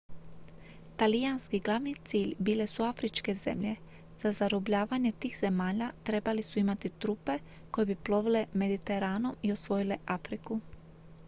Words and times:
talijanski 1.01 1.59
glavni 1.67 1.93
cilj 2.05 2.31
bile 2.39 2.67
su 2.67 2.83
afričke 2.85 3.33
zemlje 3.41 3.75
za 4.23 4.31
zarobljavanje 4.39 5.11
tih 5.19 5.37
zemalja 5.41 5.91
trebali 6.03 6.43
su 6.49 6.59
imati 6.59 6.89
trupe 6.89 7.39
koje 7.71 7.85
bi 7.85 7.95
plovile 8.05 8.45
mediteranom 8.53 9.35
i 9.41 9.51
osvojile 9.59 9.97
afriku 10.05 10.59